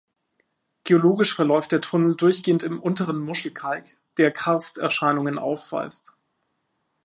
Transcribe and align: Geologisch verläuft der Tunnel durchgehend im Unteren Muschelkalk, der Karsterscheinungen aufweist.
Geologisch 0.83 1.35
verläuft 1.35 1.71
der 1.71 1.81
Tunnel 1.81 2.15
durchgehend 2.15 2.63
im 2.63 2.81
Unteren 2.81 3.19
Muschelkalk, 3.19 3.95
der 4.17 4.31
Karsterscheinungen 4.31 5.37
aufweist. 5.37 6.15